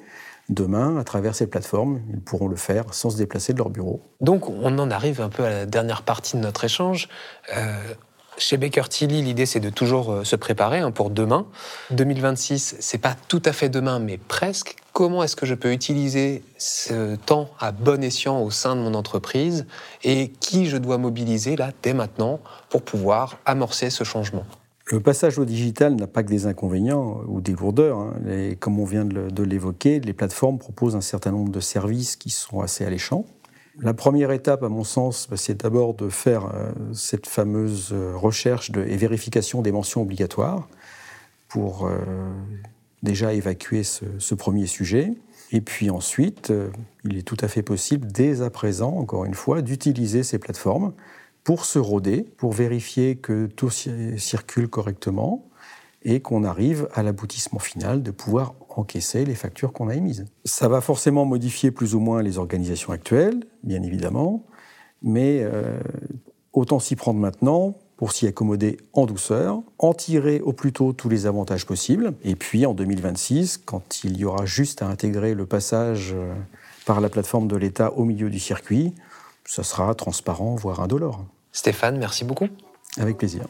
Demain, 0.49 0.97
à 0.97 1.03
travers 1.03 1.35
ces 1.35 1.47
plateformes, 1.47 2.01
ils 2.11 2.19
pourront 2.19 2.47
le 2.47 2.55
faire 2.55 2.93
sans 2.93 3.11
se 3.11 3.17
déplacer 3.17 3.53
de 3.53 3.59
leur 3.59 3.69
bureau. 3.69 4.01
Donc, 4.19 4.49
on 4.49 4.77
en 4.79 4.89
arrive 4.89 5.21
un 5.21 5.29
peu 5.29 5.43
à 5.43 5.49
la 5.49 5.65
dernière 5.65 6.01
partie 6.01 6.35
de 6.38 6.41
notre 6.41 6.63
échange. 6.63 7.07
Euh, 7.55 7.77
chez 8.39 8.57
Baker 8.57 8.83
Tilly, 8.89 9.21
l'idée 9.21 9.45
c'est 9.45 9.59
de 9.59 9.69
toujours 9.69 10.11
euh, 10.11 10.23
se 10.23 10.35
préparer 10.35 10.79
hein, 10.79 10.91
pour 10.91 11.11
demain. 11.11 11.45
2026, 11.91 12.77
c'est 12.79 12.97
pas 12.97 13.15
tout 13.27 13.41
à 13.45 13.51
fait 13.51 13.69
demain, 13.69 13.99
mais 13.99 14.17
presque. 14.17 14.75
Comment 15.00 15.24
est-ce 15.24 15.38
que 15.38 15.46
je 15.46 15.56
peux 15.56 15.72
utiliser 15.72 16.44
ce 16.58 17.15
temps 17.15 17.51
à 17.58 17.72
bon 17.72 18.03
escient 18.03 18.41
au 18.41 18.51
sein 18.51 18.75
de 18.75 18.82
mon 18.82 18.94
entreprise 18.94 19.65
et 20.03 20.27
qui 20.41 20.65
je 20.65 20.75
dois 20.75 20.98
mobiliser 20.98 21.56
là 21.56 21.72
dès 21.82 21.94
maintenant 21.94 22.41
pour 22.70 22.82
pouvoir 22.82 23.39
amorcer 23.46 23.91
ce 23.91 24.03
changement? 24.03 24.44
Le 24.88 25.00
passage 25.00 25.39
au 25.39 25.46
digital 25.46 25.96
n'a 25.96 26.08
pas 26.08 26.22
que 26.22 26.27
des 26.27 26.48
inconvénients 26.48 27.22
ou 27.29 27.39
des 27.39 27.53
lourdeurs. 27.53 27.98
Hein. 27.98 28.13
comme 28.60 28.77
on 28.77 28.84
vient 28.84 29.06
de 29.06 29.44
l'évoquer, 29.44 30.01
les 30.01 30.12
plateformes 30.12 30.60
proposent 30.60 30.98
un 30.98 31.01
certain 31.01 31.32
nombre 31.32 31.53
de 31.53 31.62
services 31.62 32.18
qui 32.18 32.29
sont 32.29 32.60
assez 32.60 32.84
alléchants. 32.84 33.24
La 33.79 33.94
première 33.94 34.32
étape, 34.32 34.63
à 34.63 34.70
mon 34.70 34.84
sens, 34.84 35.29
bah, 35.32 35.38
c'est 35.38 35.62
d'abord 35.62 35.94
de 35.94 36.10
faire 36.10 36.48
euh, 36.48 36.74
cette 36.94 37.25
fameuse 37.25 37.91
euh, 37.94 38.18
recherche 38.18 38.70
et 38.75 38.98
vérification 38.98 39.62
des 39.62 39.72
mentions 39.72 40.01
obligatoires 40.01 40.68
pour 41.48 41.88
euh, 41.88 41.98
déjà 43.03 43.34
évacuer 43.34 43.84
ce, 43.84 44.36
premier 44.36 44.68
sujet. 44.68 45.13
Et 45.51 45.62
puis 45.62 45.89
ensuite, 45.89 46.53
il 47.06 47.18
est 47.18 47.24
tout 47.24 47.38
à 47.41 47.48
fait 47.48 47.63
possible, 47.63 48.08
dès 48.08 48.41
à 48.41 48.50
présent, 48.50 48.96
encore 48.96 49.25
une 49.25 49.34
fois, 49.34 49.62
d'utiliser 49.62 50.24
ces 50.24 50.38
plateformes 50.38 50.94
pour 51.44 51.65
se 51.65 51.79
rôder, 51.79 52.27
pour 52.38 52.53
vérifier 52.53 53.15
que 53.15 53.48
tout 53.48 53.70
circule 53.70 54.68
correctement 54.68 55.50
et 56.03 56.22
qu'on 56.22 56.44
arrive 56.44 56.88
à 56.94 57.03
l'aboutissement 57.03 57.60
final 57.60 58.04
de 58.04 58.12
pouvoir 58.12 58.56
encaisser 58.69 59.26
les 59.26 59.36
factures 59.36 59.73
qu'on 59.73 59.89
a 59.89 59.95
émises. 59.95 60.26
Ça 60.45 60.67
va 60.67 60.82
forcément 60.82 61.26
modifier 61.26 61.71
plus 61.71 61.95
ou 61.95 62.00
moins 62.00 62.21
les 62.21 62.38
organisations 62.38 62.93
actuelles, 62.93 63.43
bien 63.63 63.82
évidemment, 63.84 64.45
mais 65.02 65.41
euh, 65.41 65.80
autant 66.54 66.80
s'y 66.80 66.95
prendre 66.95 67.19
maintenant 67.19 67.76
pour 67.99 68.13
s'y 68.13 68.27
accommoder 68.27 68.77
en 68.93 69.05
douceur, 69.05 69.59
en 69.77 69.93
tirer 69.93 70.39
au 70.39 70.53
plus 70.53 70.71
tôt 70.71 70.93
tous 70.93 71.09
les 71.09 71.25
avantages 71.25 71.65
possibles, 71.65 72.13
et 72.23 72.38
puis 72.38 72.65
en 72.65 72.73
2026, 72.73 73.57
quand 73.65 74.05
il 74.05 74.17
y 74.17 74.23
aura 74.23 74.45
juste 74.45 74.81
à 74.81 74.88
intégrer 74.88 75.33
le 75.33 75.45
passage 75.45 76.13
euh, 76.15 76.33
par 76.85 77.01
la 77.01 77.09
plateforme 77.09 77.49
de 77.49 77.57
l'État 77.57 77.91
au 77.91 78.05
milieu 78.05 78.29
du 78.29 78.39
circuit, 78.39 78.93
ça 79.43 79.63
sera 79.63 79.93
transparent, 79.95 80.55
voire 80.55 80.79
indolore. 80.79 81.25
Stéphane, 81.51 81.97
merci 81.97 82.23
beaucoup. 82.23 82.47
Avec 82.97 83.17
plaisir. 83.17 83.41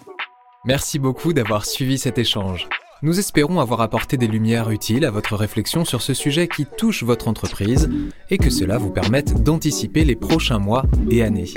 Merci 0.65 0.97
beaucoup 0.97 1.31
d'avoir 1.31 1.67
suivi 1.67 1.99
cet 1.99 2.17
échange. 2.17 2.67
Nous 3.03 3.19
espérons 3.19 3.59
avoir 3.59 3.81
apporté 3.81 4.17
des 4.17 4.27
lumières 4.27 4.71
utiles 4.71 5.05
à 5.05 5.11
votre 5.11 5.35
réflexion 5.35 5.85
sur 5.85 6.01
ce 6.01 6.15
sujet 6.15 6.47
qui 6.47 6.65
touche 6.65 7.03
votre 7.03 7.27
entreprise 7.27 7.87
et 8.31 8.39
que 8.39 8.49
cela 8.49 8.79
vous 8.79 8.89
permette 8.89 9.43
d'anticiper 9.43 10.05
les 10.05 10.15
prochains 10.15 10.59
mois 10.59 10.85
et 11.11 11.21
années. 11.21 11.53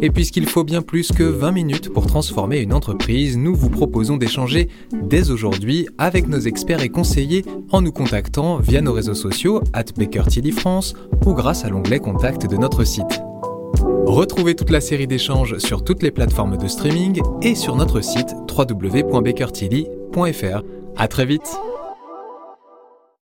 Et 0.00 0.10
puisqu'il 0.10 0.46
faut 0.46 0.64
bien 0.64 0.82
plus 0.82 1.12
que 1.12 1.24
20 1.24 1.52
minutes 1.52 1.92
pour 1.92 2.06
transformer 2.06 2.60
une 2.60 2.72
entreprise, 2.72 3.36
nous 3.36 3.54
vous 3.54 3.70
proposons 3.70 4.16
d'échanger 4.16 4.68
dès 4.92 5.30
aujourd'hui 5.30 5.88
avec 5.98 6.28
nos 6.28 6.40
experts 6.40 6.82
et 6.82 6.88
conseillers 6.88 7.44
en 7.70 7.82
nous 7.82 7.92
contactant 7.92 8.58
via 8.58 8.80
nos 8.80 8.92
réseaux 8.92 9.14
sociaux 9.14 9.60
at 9.72 9.84
France 10.56 10.94
ou 11.26 11.34
grâce 11.34 11.64
à 11.64 11.68
l'onglet 11.68 11.98
Contact 11.98 12.48
de 12.48 12.56
notre 12.56 12.84
site. 12.84 13.20
Retrouvez 14.06 14.54
toute 14.54 14.70
la 14.70 14.80
série 14.80 15.06
d'échanges 15.06 15.58
sur 15.58 15.84
toutes 15.84 16.02
les 16.02 16.10
plateformes 16.10 16.56
de 16.56 16.68
streaming 16.68 17.20
et 17.42 17.54
sur 17.54 17.76
notre 17.76 18.00
site 18.00 18.34
www.bakertilly.fr. 18.56 20.62
À 20.96 21.08
très 21.08 21.26
vite! 21.26 21.58